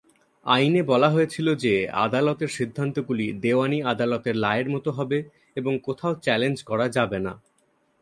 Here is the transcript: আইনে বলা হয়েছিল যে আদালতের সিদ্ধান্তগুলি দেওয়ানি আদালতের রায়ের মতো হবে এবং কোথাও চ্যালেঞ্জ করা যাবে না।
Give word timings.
আইনে 0.45 0.81
বলা 0.83 1.09
হয়েছিল 1.09 1.47
যে 1.55 1.73
আদালতের 1.99 2.49
সিদ্ধান্তগুলি 2.49 3.27
দেওয়ানি 3.43 3.79
আদালতের 3.83 4.35
রায়ের 4.41 4.67
মতো 4.69 4.89
হবে 4.91 5.17
এবং 5.55 5.73
কোথাও 5.83 6.13
চ্যালেঞ্জ 6.15 6.57
করা 6.63 6.87
যাবে 6.89 7.19
না। 7.19 7.33